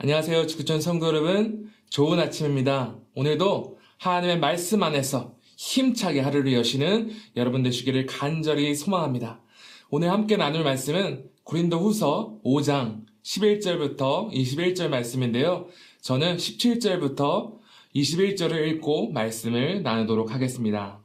[0.00, 0.46] 안녕하세요.
[0.46, 1.72] 지구촌 성도 여러분.
[1.90, 2.96] 좋은 아침입니다.
[3.16, 9.42] 오늘도 하나님의 말씀 안에서 힘차게 하루를 여시는 여러분 되시기를 간절히 소망합니다.
[9.90, 15.66] 오늘 함께 나눌 말씀은 고린도 후서 5장 11절부터 21절 말씀인데요.
[16.00, 17.58] 저는 17절부터
[17.96, 21.02] 21절을 읽고 말씀을 나누도록 하겠습니다.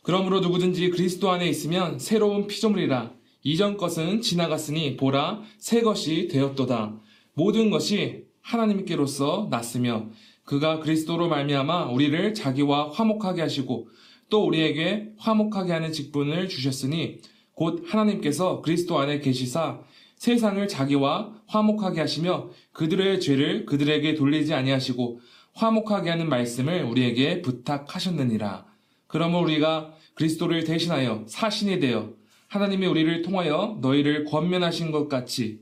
[0.00, 3.12] 그러므로 누구든지 그리스도 안에 있으면 새로운 피조물이라
[3.44, 6.98] 이전 것은 지나갔으니 보라 새 것이 되었도다.
[7.34, 10.08] 모든 것이 하나님께로서 났으며
[10.44, 13.88] 그가 그리스도로 말미암아 우리를 자기와 화목하게 하시고
[14.30, 17.18] 또 우리에게 화목하게 하는 직분을 주셨으니
[17.52, 19.80] 곧 하나님께서 그리스도 안에 계시사
[20.16, 25.20] 세상을 자기와 화목하게 하시며 그들의 죄를 그들에게 돌리지 아니하시고
[25.52, 28.64] 화목하게 하는 말씀을 우리에게 부탁하셨느니라.
[29.06, 32.14] 그러므로 우리가 그리스도를 대신하여 사신이 되어
[32.54, 35.58] 하나님이 우리를 통하여 너희를 권면하신 것 같이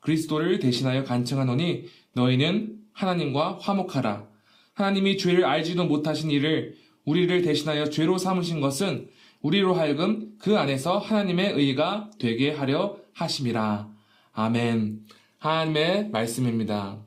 [0.00, 4.26] 그리스도를 대신하여 간청하노니 너희는 하나님과 화목하라.
[4.74, 9.08] 하나님이 죄를 알지도 못하신 이를 우리를 대신하여 죄로 삼으신 것은
[9.40, 13.88] 우리로 하여금 그 안에서 하나님의 의가 되게 하려 하심이라.
[14.32, 15.06] 아멘.
[15.38, 16.98] 하나님의 말씀입니다.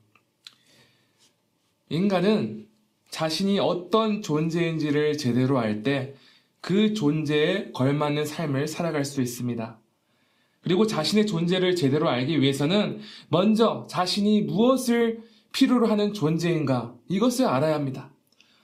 [1.90, 2.68] 인간은
[3.10, 6.16] 자신이 어떤 존재인지를 제대로 알 때
[6.66, 9.80] 그 존재에 걸맞는 삶을 살아갈 수 있습니다.
[10.62, 15.22] 그리고 자신의 존재를 제대로 알기 위해서는 먼저 자신이 무엇을
[15.54, 18.10] 필요로 하는 존재인가 이것을 알아야 합니다.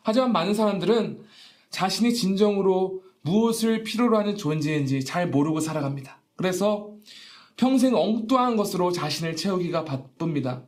[0.02, 1.22] 하지만 많은 사람들은
[1.70, 6.20] 자신이 진정으로 무엇을 필요로 하는 존재인지 잘 모르고 살아갑니다.
[6.36, 6.96] 그래서
[7.56, 10.64] 평생 엉뚱한 것으로 자신을 채우기가 바쁩니다.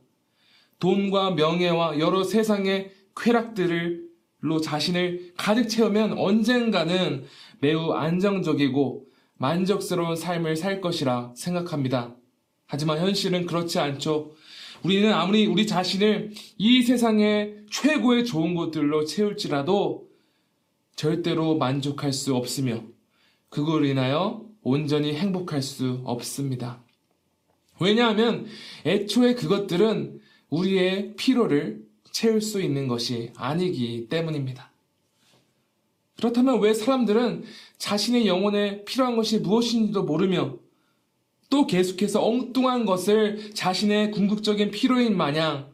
[0.77, 4.02] 돈과 명예와 여러 세상의 쾌락들
[4.43, 7.23] 로 자신을 가득 채우면 언젠가는
[7.59, 9.05] 매우 안정적이고
[9.37, 12.13] 만족스러운 삶을 살 것이라 생각합니다.
[12.65, 14.33] 하지만 현실은 그렇지 않죠.
[14.83, 20.09] 우리는 아무리 우리 자신을 이 세상의 최고의 좋은 것들로 채울지라도
[20.97, 22.83] 절대로 만족할 수 없으며
[23.47, 26.83] 그걸로 인하여 온전히 행복할 수 없습니다.
[27.79, 28.45] 왜냐하면
[28.85, 34.71] 애초에 그것들은 우리의 피로를 채울 수 있는 것이 아니기 때문입니다.
[36.15, 37.43] 그렇다면 왜 사람들은
[37.79, 40.55] 자신의 영혼에 필요한 것이 무엇인지도 모르며
[41.49, 45.73] 또 계속해서 엉뚱한 것을 자신의 궁극적인 필요인 마냥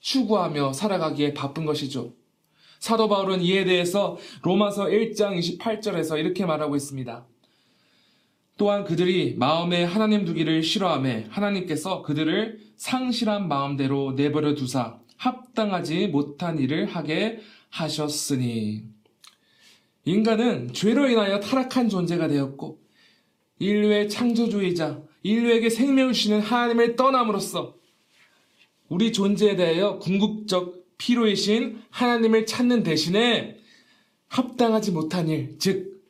[0.00, 2.12] 추구하며 살아가기에 바쁜 것이죠.
[2.80, 7.26] 사도 바울은 이에 대해서 로마서 1장 28절에서 이렇게 말하고 있습니다.
[8.56, 16.86] 또한 그들이 마음에 하나님 두기를 싫어함에 하나님께서 그들을 상실한 마음대로 내버려 두사 합당하지 못한 일을
[16.86, 18.84] 하게 하셨으니.
[20.06, 22.80] 인간은 죄로 인하여 타락한 존재가 되었고
[23.58, 27.76] 인류의 창조주의자, 인류에게 생명을 주시는 하나님을 떠남으로써
[28.88, 33.58] 우리 존재에 대하여 궁극적 필요이신 하나님을 찾는 대신에
[34.28, 36.02] 합당하지 못한 일, 즉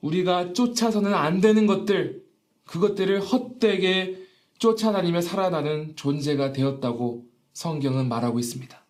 [0.00, 2.24] 우리가 쫓아서는 안 되는 것들,
[2.64, 4.16] 그것들을 헛되게
[4.58, 8.84] 쫓아다니며 살아나는 존재가 되었다고 성경은 말하고 있습니다.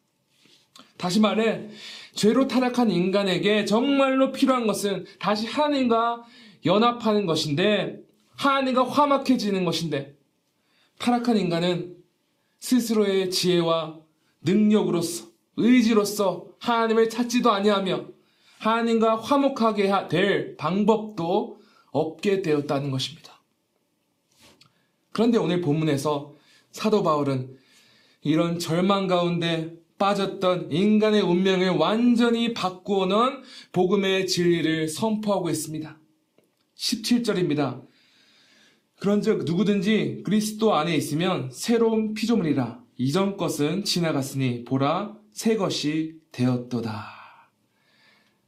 [0.96, 1.68] 다시 말해,
[2.14, 6.24] 죄로 타락한 인간에게 정말로 필요한 것은 다시 하나님과
[6.64, 8.00] 연합하는 것인데,
[8.36, 10.16] 하나님과 화목해지는 것인데,
[10.98, 11.96] 타락한 인간은
[12.60, 14.00] 스스로의 지혜와
[14.42, 15.26] 능력으로서,
[15.56, 18.06] 의지로서 하나님을 찾지도 아니하며,
[18.60, 21.60] 하나님과 화목하게 될 방법도
[21.90, 23.42] 없게 되었다는 것입니다.
[25.12, 26.34] 그런데 오늘 본문에서
[26.72, 27.56] 사도 바울은
[28.24, 33.42] 이런 절망 가운데 빠졌던 인간의 운명을 완전히 바꾸어 놓은
[33.72, 35.98] 복음의 진리를 선포하고 있습니다.
[36.76, 37.82] 17절입니다.
[38.98, 47.04] 그런즉 누구든지 그리스도 안에 있으면 새로운 피조물이라 이전 것은 지나갔으니 보라 새 것이 되었도다.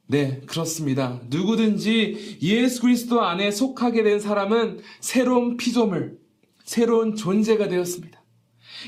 [0.09, 1.21] 네, 그렇습니다.
[1.29, 6.19] 누구든지 예수 그리스도 안에 속하게 된 사람은 새로운 피조물,
[6.65, 8.23] 새로운 존재가 되었습니다.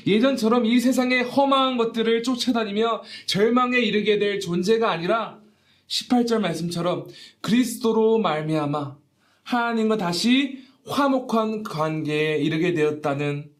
[0.06, 5.40] 예전처럼 이 세상의 험한 것들을 쫓아다니며 절망에 이르게 될 존재가 아니라
[5.88, 7.06] 18절 말씀처럼
[7.40, 8.96] 그리스도로 말미암아
[9.42, 13.50] 하나님과 다시 화목한 관계에 이르게 되었다는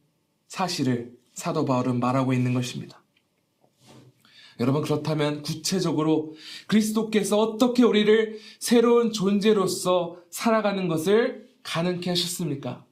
[0.47, 3.03] 사실을 사도 바울은 말하고 있는 것입니다.
[4.61, 6.35] 여러분 그렇다면 구체적으로
[6.67, 12.85] 그리스도께서 어떻게 우리를 새로운 존재로서 살아가는 것을 가능케 하셨습니까?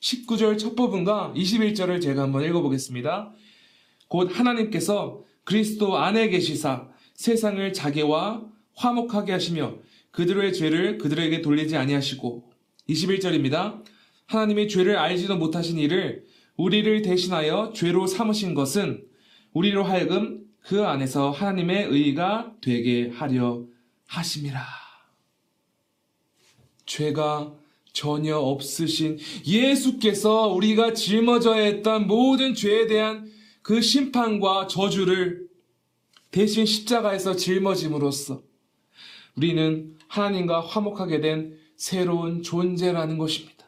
[0.00, 3.32] 19절 첫 부분과 21절을 제가 한번 읽어보겠습니다.
[4.08, 9.76] 곧 하나님께서 그리스도 안에 계시사 세상을 자기와 화목하게 하시며
[10.12, 12.50] 그들의 죄를 그들에게 돌리지 아니하시고
[12.88, 13.82] 21절입니다.
[14.26, 16.24] 하나님이 죄를 알지도 못하신 이를
[16.56, 19.04] 우리를 대신하여 죄로 삼으신 것은
[19.52, 23.64] 우리로 하여금 그 안에서 하나님의 의가 되게 하려
[24.06, 24.64] 하심이라.
[26.86, 27.57] 죄가
[27.92, 33.30] 전혀 없으신 예수께서 우리가 짊어져야 했던 모든 죄에 대한
[33.62, 35.48] 그 심판과 저주를
[36.30, 38.42] 대신 십자가에서 짊어짐으로써
[39.36, 43.58] 우리는 하나님과 화목하게 된 새로운 존재라는 것입니다.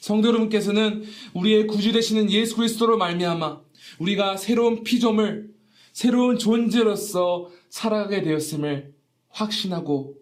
[0.00, 3.60] 성도 여러분께서는 우리의 구주 되시는 예수 그리스도로 말미암아
[3.98, 5.54] 우리가 새로운 피조물,
[5.92, 8.94] 새로운 존재로서 살아가게 되었음을
[9.30, 10.16] 확신하고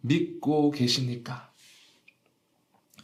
[0.00, 1.51] 믿고 계십니까?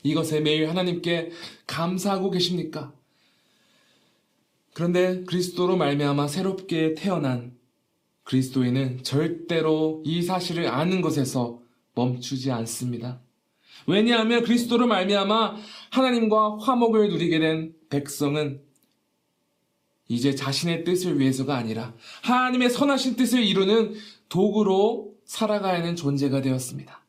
[0.02, 1.30] 이것에 매일 하나님께
[1.66, 2.92] 감사하고 계십니까?
[4.74, 7.56] 그런데 그리스도로 말미암아 새롭게 태어난
[8.24, 11.60] 그리스도인은 절대로 이 사실을 아는 것에서
[11.94, 13.20] 멈추지 않습니다.
[13.86, 15.56] 왜냐하면 그리스도로 말미암아
[15.90, 18.60] 하나님과 화목을 누리게 된 백성은
[20.08, 23.94] 이제 자신의 뜻을 위해서가 아니라 하나님의 선하신 뜻을 이루는
[24.28, 27.02] 도구로 살아가야 하는 존재가 되었습니다.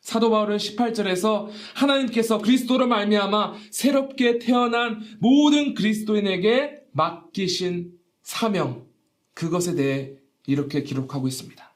[0.00, 7.92] 사도 바울은 18절에서 하나님께서 그리스도로 말미암아 새롭게 태어난 모든 그리스도인에게 맡기신
[8.22, 8.86] 사명
[9.34, 10.12] 그것에 대해
[10.46, 11.70] 이렇게 기록하고 있습니다.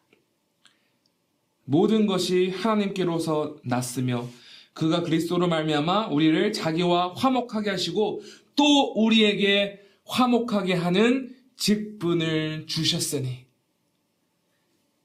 [1.65, 4.27] 모든 것이 하나님께로서 났으며
[4.73, 8.23] 그가 그리스도로 말미암아 우리를 자기와 화목하게 하시고
[8.57, 13.44] 또 우리에게 화목하게 하는 직분을 주셨으니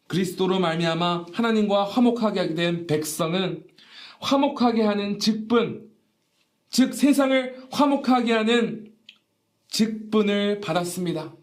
[0.09, 3.63] 그리스도로 말미암아 하나님과 화목하게 하게 된 백성은
[4.19, 5.88] 화목하게 하는 직분
[6.71, 8.91] 즉 세상을 화목하게 하는
[9.69, 11.35] 직분을 받았습니다.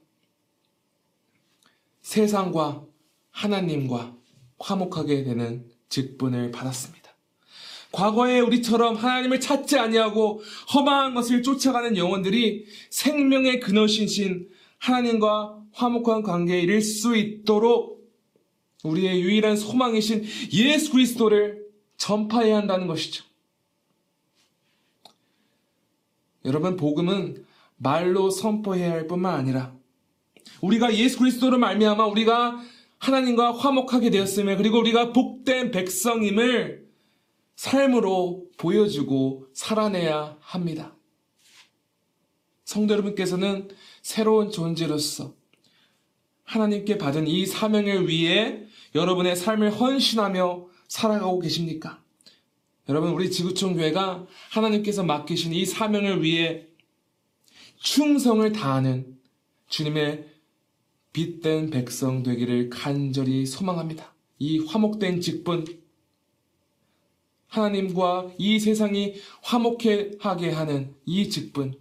[2.02, 2.84] 세상과
[3.30, 4.16] 하나님과
[4.58, 7.14] 화목하게 되는 직분을 받았습니다.
[7.92, 10.42] 과거에 우리처럼 하나님을 찾지 아니하고
[10.74, 14.48] 허망한 것을 쫓아가는 영혼들이 생명의 근원이신
[14.78, 17.95] 하나님과 화목한 관계에 이를 수 있도록
[18.84, 23.24] 우리의 유일한 소망이신 예수 그리스도를 전파해야 한다는 것이죠.
[26.44, 27.44] 여러분 복음은
[27.76, 29.74] 말로 선포해야 할 뿐만 아니라
[30.60, 32.60] 우리가 예수 그리스도로 말미암아 우리가
[32.98, 36.86] 하나님과 화목하게 되었음을 그리고 우리가 복된 백성임을
[37.56, 40.94] 삶으로 보여주고 살아내야 합니다.
[42.64, 43.68] 성도 여러분께서는
[44.02, 45.34] 새로운 존재로서
[46.46, 48.62] 하나님께 받은 이 사명을 위해
[48.94, 52.00] 여러분의 삶을 헌신하며 살아가고 계십니까?
[52.88, 56.66] 여러분, 우리 지구촌 교회가 하나님께서 맡기신 이 사명을 위해
[57.78, 59.18] 충성을 다하는
[59.68, 60.28] 주님의
[61.12, 64.14] 빛된 백성 되기를 간절히 소망합니다.
[64.38, 65.64] 이 화목된 직분,
[67.48, 71.74] 하나님과 이 세상이 화목하게 하는 이 직분,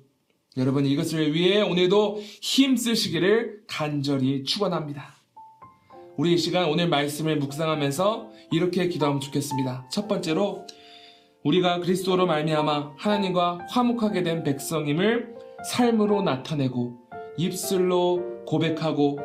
[0.57, 5.15] 여러분 이것을 위해 오늘도 힘쓰시기를 간절히 축원합니다.
[6.15, 9.89] 우리 이 시간 오늘 말씀을 묵상하면서 이렇게 기도하면 좋겠습니다.
[9.91, 10.65] 첫 번째로
[11.43, 15.35] 우리가 그리스도로 말미암아 하나님과 화목하게 된 백성임을
[15.69, 16.99] 삶으로 나타내고
[17.37, 19.19] 입술로 고백하고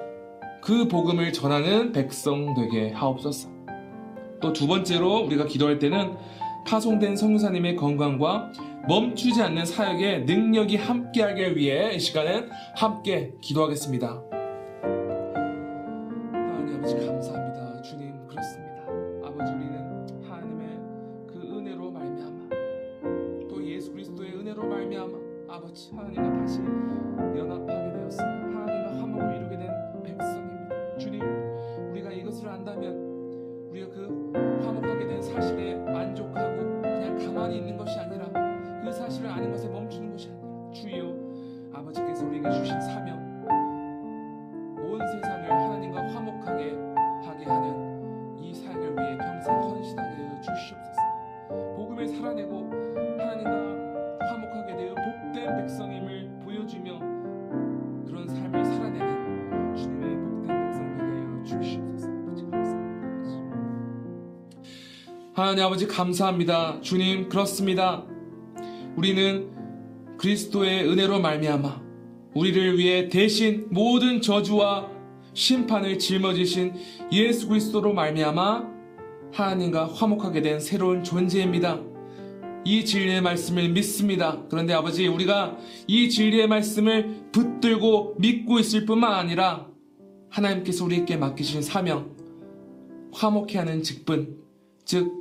[0.62, 3.48] 그 복음을 전하는 백성 되게 하옵소서.
[4.40, 6.16] 또 두 번째로 우리가 기도할 때는
[6.66, 8.52] 파송된 성사님의 건강과
[8.88, 14.22] 멈추지 않는 사역에 능력이 함께하길 위해 이 시간엔 함께 기도하겠습니다.
[16.32, 17.82] 하나님 아버지 감사합니다.
[17.82, 18.82] 주님 그렇습니다.
[19.24, 20.68] 아버지 우리는 하나님의
[21.26, 22.48] 그 은혜로 말미암아
[23.48, 25.18] 또 예수 그리스도의 은혜로 말미암아
[25.48, 28.46] 아버지 하나님과 다시 연합하게 되었습니다.
[28.46, 29.70] 하나님과 화목을 이루게 된
[30.04, 30.98] 백성입니다.
[30.98, 31.22] 주님
[31.90, 33.10] 우리가 이것을 안다면
[33.70, 34.32] 우리가 그
[34.64, 36.49] 화목하게 된 사실에 만족하고
[37.50, 38.28] 가만히 있는 것이 아니라
[38.84, 41.14] 그 사실을 아는 것에 멈추는 것이 아니라 주여
[41.72, 43.19] 아버지께서 우리에게 주신 사명
[65.32, 68.04] 하나님 아버지 감사합니다 주님 그렇습니다
[68.96, 69.50] 우리는
[70.18, 71.82] 그리스도의 은혜로 말미암아
[72.34, 74.90] 우리를 위해 대신 모든 저주와
[75.32, 76.74] 심판을 짊어지신
[77.12, 78.68] 예수 그리스도로 말미암아
[79.32, 81.80] 하나님과 화목하게 된 새로운 존재입니다.
[82.64, 84.42] 이 진리의 말씀을 믿습니다.
[84.50, 85.56] 그런데 아버지 우리가
[85.86, 89.68] 이 진리의 말씀을 붙들고 믿고 있을 뿐만 아니라
[90.28, 92.14] 하나님께서 우리에게 맡기신 사명
[93.12, 94.38] 화목해 하는 직분
[94.84, 95.19] 즉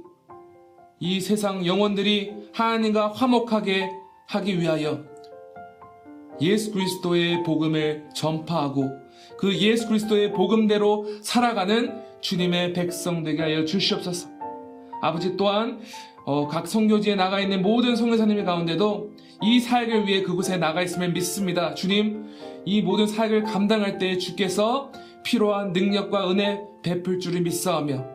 [1.00, 3.90] 이 세상 영혼들이 하나님과 화목하게
[4.28, 5.04] 하기 위하여
[6.42, 8.90] 예수 그리스도의 복음을 전파하고
[9.38, 14.30] 그 예수 그리스도의 복음대로 살아가는 주님의 백성 되게 하여 주시옵소서.
[15.02, 15.80] 아버지 또한
[16.26, 21.74] 어, 각 성교지에 나가 있는 모든 성교사님의 가운데도 이 사역을 위해 그곳에 나가 있음을 믿습니다.
[21.74, 22.26] 주님,
[22.66, 24.92] 이 모든 사역을 감당할 때 주께서
[25.24, 28.06] 필요한 능력과 은혜 베풀 줄을 믿사오며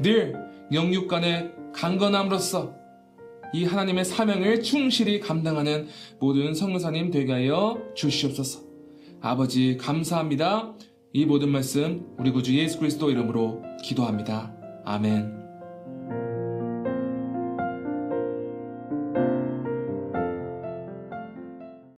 [0.00, 2.74] 늘 영육 간의 강건함으로써
[3.54, 5.88] 이 하나님의 사명을 충실히 감당하는
[6.18, 8.60] 모든 성교사님 되게 하여 주시옵소서.
[9.20, 10.74] 아버지 감사합니다.
[11.12, 14.54] 이 모든 말씀 우리 구주 예수 그리스도 이름으로 기도합니다.
[14.84, 15.41] 아멘.